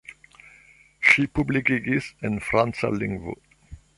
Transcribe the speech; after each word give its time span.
Ŝi 1.09 1.25
publikigis 1.41 2.09
en 2.31 2.41
franca 2.49 2.93
lingvo. 2.99 3.37